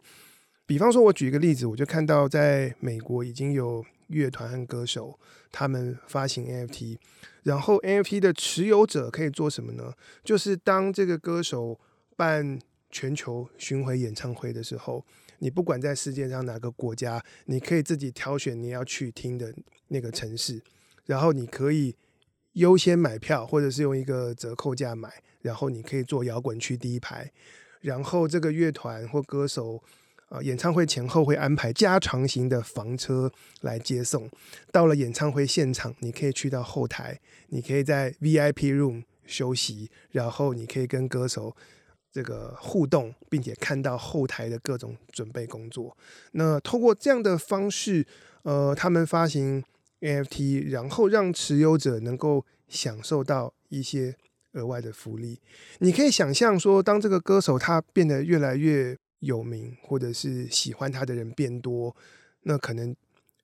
[0.64, 5.18] 比方说，我举一个例子，我就看到在美国已经有乐团和歌手
[5.50, 6.96] 他们发行 NFT，
[7.42, 9.92] 然后 NFT 的持有者可以做什么呢？
[10.24, 11.78] 就是当这个歌手
[12.16, 12.58] 办
[12.90, 15.04] 全球巡回演唱会的时候，
[15.40, 19.54] 你不管在世界上哪个国家，你可以自己挑选你要去听的
[19.88, 20.62] 那个城市，
[21.04, 21.94] 然后你可以
[22.54, 27.30] 优先买票，或者是用一个折扣价买，然后你可以坐摇滚区第一排，
[27.80, 29.82] 然后这个乐团或歌手。
[30.34, 34.30] 呃，演唱会前后会安排加长型的房车来接送。
[34.70, 41.54] 到了演唱会现场，你可以去到后台，你可以在 VIP room 休息，然后你可以跟歌手
[42.10, 45.94] 这个互动，并且看到后台的各种准备工作。
[46.30, 48.06] 那通过这样的方式，
[48.44, 49.62] 呃，他们发行
[50.02, 54.14] NFT，然后让持有者能够享受到一些
[54.52, 55.40] 额外的福利。
[55.78, 61.96] 你可以想象说，当这个歌手他变得越来越有名，或者是喜欢他的人变多，
[62.42, 62.94] 那可能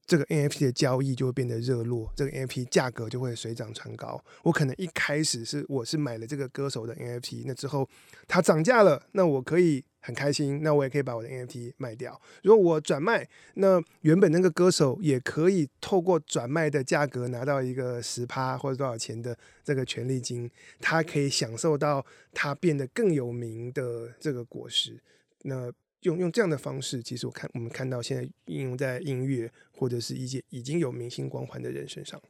[0.08, 4.18] 这个 NFT 的交易就会变得热络，这个 NFT 价格就会水涨船高。
[4.42, 7.86] 我可能一开始是我是买了这个歌手的 NFT，那之后
[8.26, 12.18] 它涨价了，那我可以很开心，那我也可以把我的 NFT 卖掉。
[12.42, 24.98] 如果我转卖，那原本那个歌手也可以透过转卖的价格拿到一个十趴或者多少钱的这个权利金，他可以享受到他变得更有名的这个果实。
[25.42, 25.70] 那
[26.02, 32.20] 用用这样的方式，其实我看我们看到现在应用在音乐或者是一些已经有明星光环的人身上。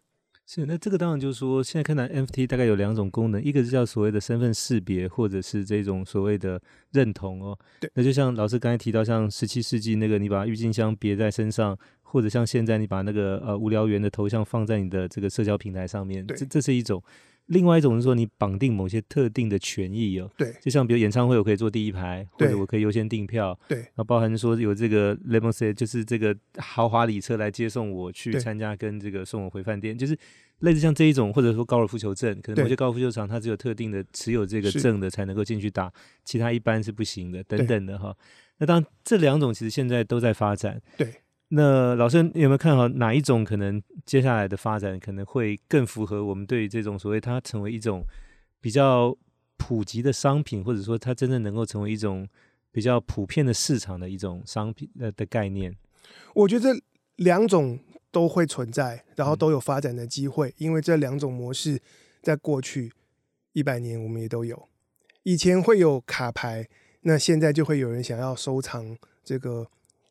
[0.46, 6.58] 是，那这个当然就是说，现在看来 NFT 大概有两种功能，一个是叫所谓的身份识别，或者是这种所谓的
[6.92, 7.58] 认同哦。
[7.78, 7.90] 对。
[7.92, 17.02] 那就像老师刚才提到，像十七世纪那个，你把郁金香别在身上，或者像现在你把那个呃无聊猿的头像放在你的这个社交平台上面，对，这这是一种。
[17.48, 30.16] 另外一种是说，你绑定某些特定的权益哦，对，就像比如演唱会，我可以坐第一排，或者我可以优先订票，对，然后包含说有这个 limousine，就是这个豪华礼车来接送我去参加，跟这个送我回饭店，就是
[30.60, 35.92] 类似像这一种，或者说高尔夫球证，可能某些高尔夫球场它只有特定的持有这个证的才能够进去打，
[36.24, 38.14] 其他一般是不行的，等等的哈。
[38.58, 41.14] 那当然这两种其实现在都在发展，对。
[41.50, 48.04] 那老师你有没有看好哪一种可能接下来的发展可能会更符合我们对于这种所谓它成为一种
[48.60, 49.16] 比较
[49.56, 52.28] 普及的商品，或者说它真正能够成为一种
[52.70, 55.74] 比较普遍的市场的一种商品的的概念？
[56.34, 56.68] 我觉得
[57.16, 57.78] 两种
[58.10, 61.80] 都会存在，然后都有发展的机会，嗯、因为这两种模式
[62.20, 62.92] 在过去
[63.54, 64.68] 一百年我们也都有。
[65.22, 66.68] 以前会有卡牌，
[67.00, 69.66] 那现在就会有人想要收藏这个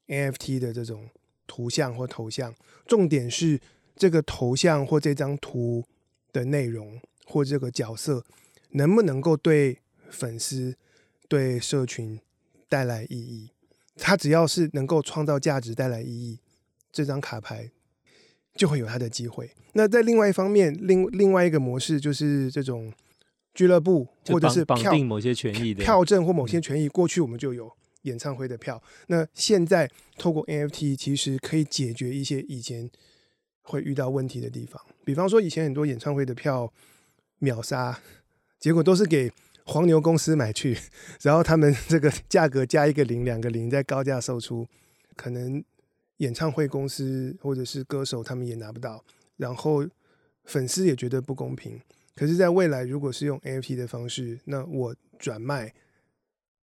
[0.07, 1.07] NFT 的这种。
[1.47, 2.53] 图像或头像，
[2.85, 3.59] 重点是
[3.95, 5.83] 这个头像或这张图
[6.31, 8.23] 的内容或这个角色
[8.71, 9.79] 能不能够对
[10.09, 10.75] 粉丝、
[11.27, 12.19] 对社群
[12.69, 13.49] 带来意义。
[13.95, 16.39] 它只要是能够创造价值、带来意义，
[16.91, 17.71] 这张卡牌
[18.55, 19.49] 就会有它的机会。
[19.73, 22.93] 那在另外一方面，另另外一个模式就是这种
[23.55, 27.71] 俱乐部或者是票绑定某些权益的票证或某些权益，过去我们就有。
[28.03, 32.89] 演唱会的票，那现在透过 NFT 其实可以解决一些以前
[33.61, 34.81] 会遇到问题的地方。
[35.03, 36.71] 比方说，以前很多演唱会的票
[37.39, 37.99] 秒杀，
[38.59, 39.31] 结果都是给
[39.65, 40.77] 黄牛公司买去，
[41.21, 44.65] 然后他们这个价格加一个零、两个零，再高价售出，
[45.15, 45.63] 可能
[46.17, 49.03] 演唱会公司或者是歌手他们也拿不到，
[49.35, 49.85] 然后
[50.45, 51.81] 粉丝也觉得不公平。
[52.15, 55.73] 可是，在未来，如果是用 NFT 的方式，那我转卖。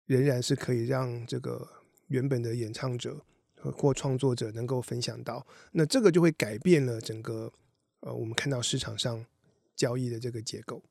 [0.07, 1.67] 仍然是可以让这个
[2.09, 3.25] 原本的演唱者
[3.57, 7.53] 或创作者能够分享到，那这个就会改变了整个
[8.01, 9.25] 呃，我们看到市场上
[9.75, 10.83] 交易的这个结构。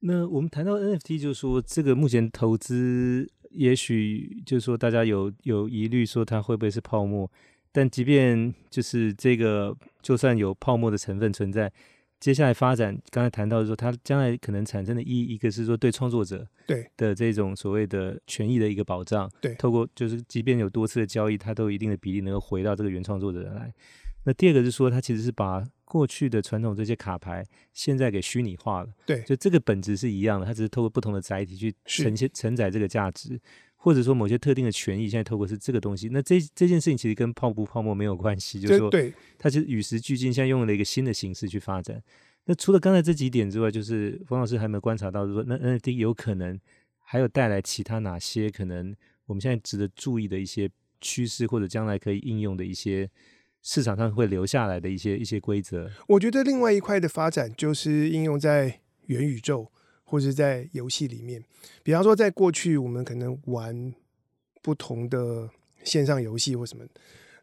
[0.00, 7.30] 那我们谈到 NFT，就是说这个目前投资，也许就是说大家有有疑虑，说它会不会是泡沫？
[7.70, 11.72] 但即便就是这个，就算有泡沫的成分存在。
[12.20, 23.72] 接下来发展，刚才谈到的说，它将来可能产生的意义，一个是说对创作者对的这种所谓的权益的一个保障，对，透过就是即便有多次的交易，它都有一定的比例能够回到这个原创作者来。
[24.24, 27.42] 那第二个是说，它其实是把过去的传统这些卡牌
[27.72, 33.40] 现在给虚拟化了，对，就这个本质是一样的，它只是透过不同的载体去呈现承载这个价值。
[33.82, 38.90] 或者说某些特定的权益，现在透过是这个东西，那这这件事情其实跟泡不泡沫没有关系，就是说，
[39.38, 42.02] 它其实与时俱进，现在用了一个新的形式去发展。
[42.44, 46.60] 那除了刚才这几点之外，就是冯老师还没有观察到，就是说那 NFT 有可能
[46.98, 50.68] 还有带来其他哪些可能我们现在值得注意的一些
[51.00, 53.08] 趋势，或者将来可以应用的一些
[53.62, 55.90] 市场上会留下来的一些一些规则？
[56.08, 59.72] 我觉得另外一块的发展就是应用在元宇宙
[60.10, 61.42] 或者在游戏里面。
[61.84, 63.94] 比方说，在过去我们可能玩
[64.60, 65.48] 不同的
[65.84, 66.84] 线上游戏或什么，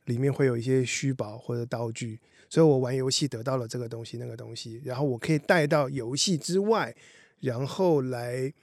[0.06, 6.94] 里面会有一些虚宝或者道具，所以我玩游戏得到了这个东西、那个东西，然后我可以带到游戏之外，
[7.40, 8.54] 然后来。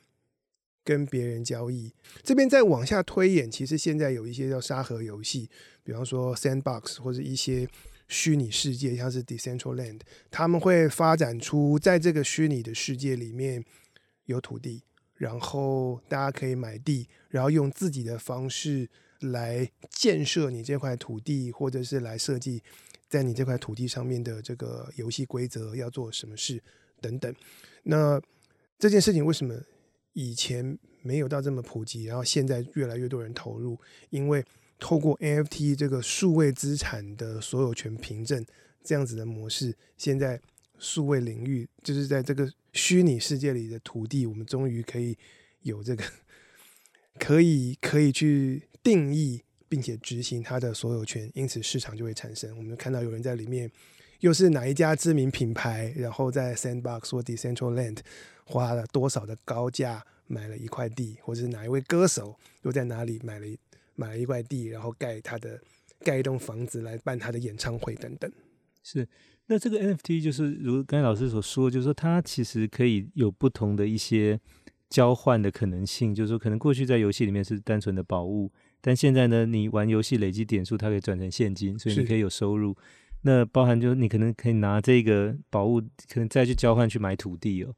[0.87, 1.91] 跟别人交易，
[2.23, 5.49] 这边再往下推演，其实现在有一些叫沙盒游戏，
[5.83, 7.67] 比方说 Sandbox 或者一些
[8.07, 10.01] 虚拟世界，像是 Decentraland，
[10.31, 13.65] 他们会发展出在这个虚拟的世界里面
[14.27, 14.83] 有土地，
[15.15, 18.89] 然后大家可以买地，然后用自己的方式
[19.21, 22.63] 来建设你这块土地，或者是来设计
[23.09, 26.63] 在你这块土地上面的这个游戏规则，要做什么事
[27.01, 27.35] 等等。
[27.83, 28.21] 那
[28.79, 29.55] 这件事情为什么？
[30.17, 33.77] 以前没有到这么普及，然后现在越来越多人投入，
[34.11, 34.45] 因为
[34.79, 38.47] 透过 NFT 这个数位资产的所有权凭证
[38.85, 40.41] 这样子的模式，现在
[40.85, 45.17] 数位领域就是在这个虚拟世界里的土地，我们终于可以
[45.63, 46.05] 有这个
[47.19, 52.55] 可以可以去定义并且执行它的所有权，因此市场就会产生。
[52.59, 53.71] 我们看到有人在里面，
[54.21, 58.01] 又是哪一家知名品牌，然后在 Sandbox 或 decentral land。
[58.47, 63.59] 花了多少的高价买了一块地，或者是哪一位歌手又在哪里买了一
[63.95, 65.59] 买了一块地，然后盖他的
[66.01, 68.31] 盖一栋房子来办他的演唱会等等。
[68.83, 69.09] 是，
[69.47, 74.41] 那这个 NFT 就是如刚才老师所说，就是说它其实可以有不同的一些
[74.89, 76.15] 交换的可能性。
[76.15, 82.77] 就是说，可能过去在游戏里面是单纯的宝物，但现在呢，你玩游戏累积点数，它可以转成现金，所以你可以有收入。
[83.23, 87.75] 那包含就是你可能可以拿这个宝物，可能再去交换去买土地哦。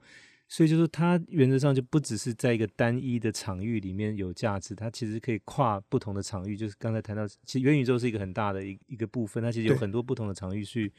[0.49, 6.57] 所以就是它原则上就不只是在一个单一的场域里面有价值，它其实可以跨不同的场域。
[6.57, 10.93] 就是刚才谈到，其实元宇宙是一个很大的一一个部分，它其实有很多不同的场域去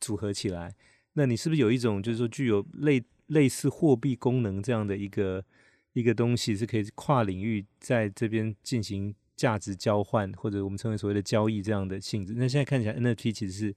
[0.00, 0.74] 组合起来。
[1.14, 5.44] 那你是不是有一种就是说具有类类似货币功能这样的一个
[5.92, 12.34] 一个东西，是可以跨领域在这边进行价值交换，或者我们称为所谓的交易这样的性质？
[12.36, 13.74] 那现在看起来 NFT 其实是。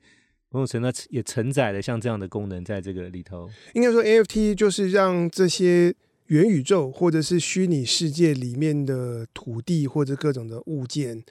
[0.53, 3.49] 某种程度也承载了像这样的功能在这个里头。
[3.73, 5.95] 应该说，NFT 就是让这些
[6.25, 11.23] 元宇宙或者是虚拟世界里面的土地或者各种的物件，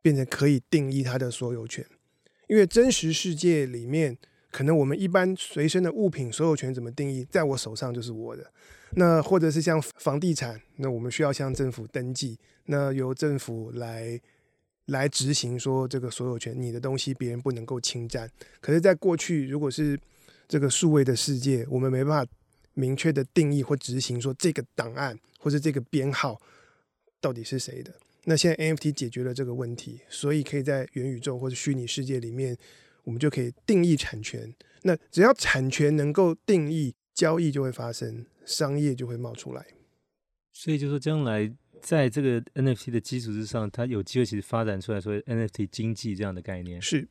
[0.00, 1.84] 变成可以定义它的所有权。
[2.48, 4.16] 因为真实世界里面，
[4.50, 8.50] 可能我们一般随身的物品所有权怎么定义，在我手上就是我的。
[8.96, 14.20] 那或者是像房地产，那我们需要向政府登记，那由政府来。
[14.88, 18.30] 来执行说这个所有权，你的东西别人不能够侵占。
[18.60, 19.98] 可是，在过去，如果是
[20.46, 22.32] 这个数位的世界，我们没办法
[22.74, 26.38] 明确的定义或执行说这个档案或者这个编号
[27.18, 27.94] 到底是谁的。
[28.24, 32.56] 那现在 NFT 解决了这个问题，所以可以在元宇宙或者虚拟世界里面，
[33.04, 34.54] 我们就可以定义产权。
[34.82, 39.66] 那只要产权能够定义，交易就会发生，商业就会冒出来。
[40.52, 41.52] 所以，就说将来。
[41.82, 46.80] 在这个 NFT 的基础之上，它有机会其实发展出来所谓 NFT 经济这样的概念。
[46.80, 47.06] 是，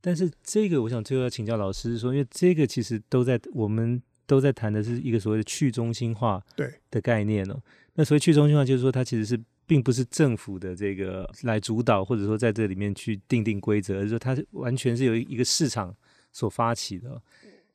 [0.00, 7.60] 但是这个我想最后要请教老师说，因为这个其实都在我们都在谈的是一个所谓的去中心化对的概念哦。
[7.94, 9.36] 那所谓去中心化，就是说它其实是
[9.66, 15.94] 并不是政府的这个来主导，或者说在这里面去定定规则，而是说它完全是由一个市场
[16.32, 17.20] 所发起的。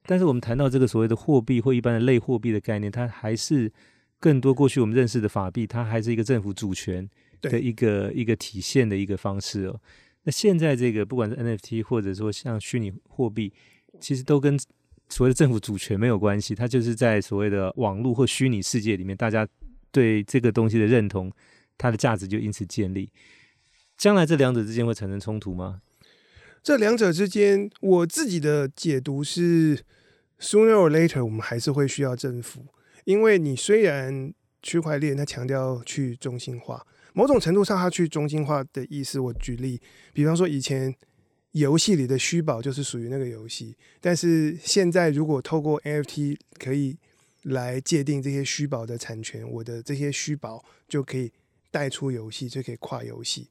[0.05, 3.71] 但是我们谈到这个所谓的货币或一般的类货币的概念，它还是。
[4.19, 7.07] 更多过去我们认识的法币，它还是一个政府主权
[7.39, 9.79] 的一个一个体现的一个方式哦。
[10.23, 13.53] 那现在这个不管是 NFT 或者说像虚拟货币，
[13.99, 14.57] 其实都跟
[15.07, 19.47] 所谓的政府主权没有关系，它就是在所谓的网络或虚拟世界里面，大家
[19.91, 21.31] 对这个东西的认同，
[21.78, 23.11] 它的价值就因此建立。
[23.97, 25.82] 将来这两者之间会产生冲突吗？
[26.63, 29.78] 这两者之间，我自己的解读是
[30.39, 32.65] ，sooner or later，我们还是会需要政府。
[33.05, 39.80] 因为你虽然区块链它强调去中心化，某种程度上它去中心化的意思，我举例，
[40.13, 40.93] 比方说以前
[41.51, 46.97] 游戏里的虚宝就是属于那个游戏，但是现在如果透过 NFT 可以
[47.43, 51.32] 来界定这些虚宝的产权，我的这些虚宝就可以
[51.72, 53.49] 带出游戏，就可以跨游戏。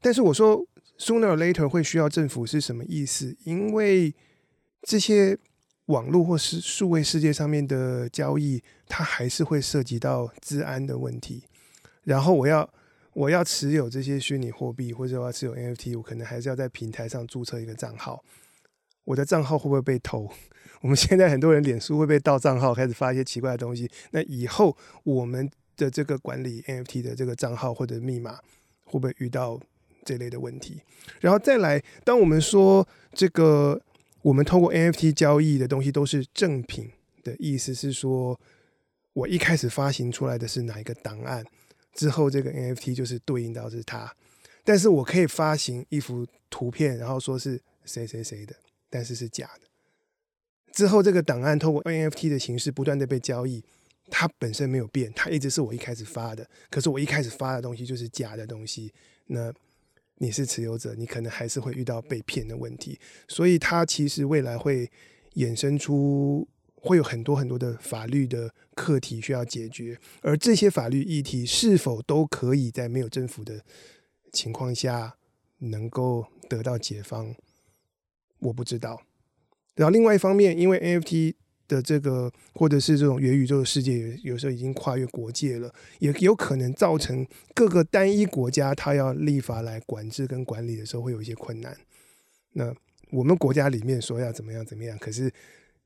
[0.00, 0.66] 但是我说
[0.98, 3.36] sooner or later 会需要政府是什么意思？
[3.44, 4.14] 因为
[4.82, 5.38] 这些。
[5.88, 11.44] 网络或是数位世界上面的交易，它还是会涉及到治安的问题。
[12.04, 12.66] 然后我要
[13.12, 18.24] 我要持有这些虚拟货币，或者我要持有 NFT，我可能还是要在平台上注册一个账号。
[19.04, 20.26] 我的账号会不会被偷？
[20.80, 23.90] 我们现在很多人脸书会被盗账号，开始发一些奇怪的东西。
[24.12, 28.38] 那以后我们的这个管理 NFT 的这个账号或者密码，
[28.84, 29.60] 会不会遇到
[30.04, 30.80] 这类的问题。
[31.20, 33.80] 然后再来，当我们说这个
[34.22, 36.90] 我们透过 NFT 交易的东西都是正品
[37.22, 38.38] 的意思是说，
[39.12, 41.44] 我一开始发行出来的是哪一个档案，
[41.92, 44.14] 之后这个 NFT 就是对应到是它。
[44.64, 48.54] 但是我可以发行一幅图片，然后说是谁谁谁的，
[48.88, 49.68] 但是是假的。
[50.72, 53.62] 之后这个档案透过 NFT 的形式不断的被交易，
[54.16, 56.48] 它本身没有变，它一直是我一开始发的。
[56.70, 58.92] 可是我一开始发的东西就是假的东西，
[59.26, 59.52] 那
[60.18, 62.96] 你是持有者，你可能还是会遇到被骗的问题。
[63.26, 64.88] 所以它其实未来会
[65.34, 66.46] 衍生出
[66.76, 73.64] 会有很多很多的法律的课题需要解决，而这些法律议题是否都可以在没有政府的
[74.32, 75.16] 情况下
[75.58, 77.34] 能够得到解方，
[78.38, 79.02] 我不知道。
[79.74, 81.34] 然后另外一方面，因为 NFT
[81.66, 91.76] 的这个或者是这种元宇宙的世界，有时候已经跨越国界了，也有可能造成各个单一国家它要立法来管制跟管理的时候会有一些困难。
[92.52, 92.74] 那
[93.10, 95.30] 我们国家里面说要怎么样怎么样，可是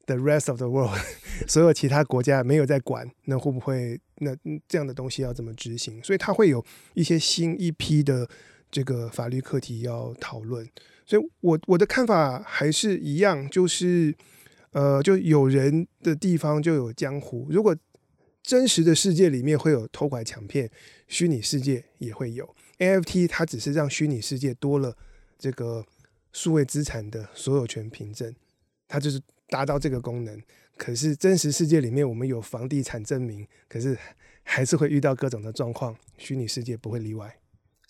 [0.06, 0.98] the rest of the world
[1.46, 6.02] 所有其他国家没有在管，那会不会那这样的东西要怎么执行？
[6.02, 6.64] 所以它会有
[6.94, 8.28] 一些新一批的
[8.70, 10.68] 这个法律课题要讨论。
[11.06, 14.14] 所以我我的看法还是一样，就是，
[14.72, 17.46] 呃，就有人的地方就有江湖。
[17.50, 17.76] 如果
[18.42, 20.70] 真实的世界里面会有偷拐抢骗，
[21.06, 22.54] 虚拟世界也会有。
[22.78, 24.96] NFT 它只是让虚拟世界多了
[25.38, 25.84] 这个
[26.32, 28.34] 数位资产的所有权凭证，
[28.86, 30.40] 它就是达到这个功能。
[30.76, 33.98] 可是真实世界里面我们有房地产证明，可是
[34.44, 37.36] 还是会遇到各种的状况，虚拟世界不会例外。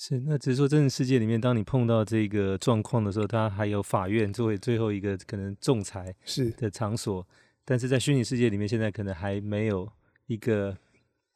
[0.00, 7.20] 是，那只是说真实世界里面，当你碰到这个状况的时候，它还有法院作为最后一个可能仲裁是的场所。
[7.20, 7.28] 是
[7.64, 9.90] 但是在虚拟世界里面，现在可能还没有
[10.26, 10.78] 一个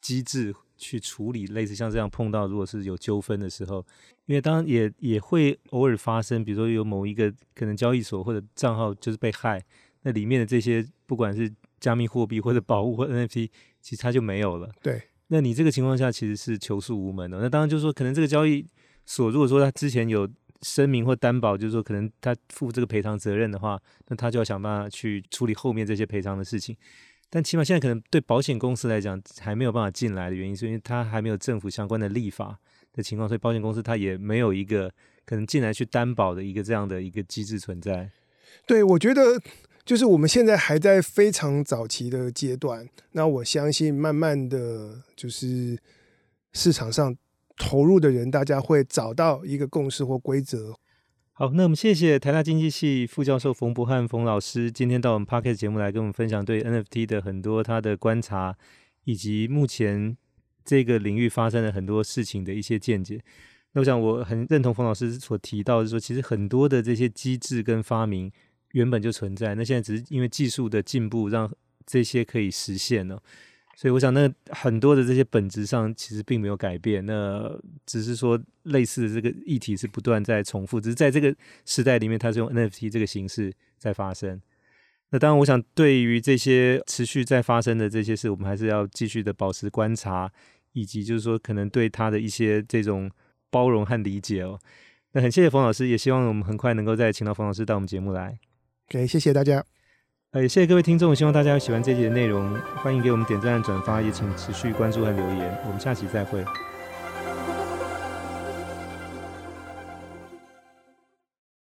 [0.00, 3.84] 机制去处理类似像这样碰到如果是有纠纷的时候，
[4.26, 9.62] 因为当然也也会偶尔发生，比如说有某一个可能交易所或者账号就是被害，
[10.02, 13.50] 那里面的这些不管是加密货币或者 宝物或 NFT，
[13.80, 14.70] 其实它就没有了。
[14.80, 15.02] 对。
[15.32, 17.40] 那你这个情况下其实是求诉无门的。
[17.40, 18.66] 那当然就是说，可能这个交易
[19.06, 20.28] 所如果说他之前有
[20.60, 26.76] 声明或担保，就是说可能他负这个赔偿责任的话，那他就要想办法去处理后面这些赔偿的事情。
[27.30, 32.58] 但起码现在可能对保险公司来讲还没有办法进来的原因，是因为他还没有政府相关的立法
[32.92, 34.92] 的情况，所以保险公司他也没有一个
[35.24, 38.10] 可能进来去担保的一个这样的一个机制存在。
[38.66, 39.40] 对，我觉得。
[39.84, 45.76] 就是我们现在还在非常早期的阶段，那我相信慢慢的就是
[46.52, 47.16] 市场上
[47.56, 50.76] 投入的人，大家会找到一个共识或规则。
[51.32, 58.56] 好，那我们谢谢台大经济系副教授冯博翰冯老师今天到我们 Podcast 节目来跟我们分享对 NFT 的很多他的观察，
[59.02, 60.16] 以及目前
[60.64, 63.20] 这个领域发生了很多事情的一些见解。
[63.72, 68.30] 那我想我很认同冯老师所提到的说，其实很多的这些机制跟发明。
[68.72, 71.50] 原本就存在，那现在只是因为技术的进步，让
[71.86, 73.22] 这些可以实现了。
[73.74, 84.40] 所以我想，那很多的这些本质上其实并没有改变，那只是说类似的这个议题是不断在重复，只是在这个时代里面，它是用 NFT 这个形式在发生。
[85.10, 90.30] 那当然，我想对于这些持续在发生的这些事，我们还是要继续的保持观察，
[90.72, 93.10] 以及就是说可能对它的一些这种
[93.50, 94.60] 包容和理解哦。
[95.12, 98.38] 那很谢谢冯老师，也希望我们很快能够再请到冯老师到我们节目来。
[98.88, 99.64] OK，谢谢大家。
[100.32, 105.58] 呃，谢谢各位听众，希望大家有喜欢这集的内容，欢迎给我们点赞、转发，也请持续关注和留言。
[105.66, 106.44] 我们下期再会。